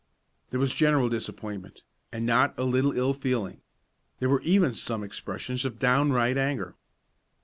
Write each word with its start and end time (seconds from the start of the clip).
There 0.49 0.59
was 0.59 0.71
general 0.73 1.09
disappointment, 1.09 1.83
and 2.11 2.25
not 2.25 2.57
a 2.57 2.63
little 2.63 2.91
ill 2.97 3.13
feeling; 3.13 3.61
there 4.17 4.29
were 4.29 4.41
even 4.41 4.73
some 4.73 5.03
expressions 5.03 5.63
of 5.63 5.77
downright 5.77 6.39
anger. 6.39 6.73